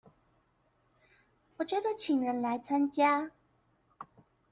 [1.57, 3.33] 我覺得請人來參加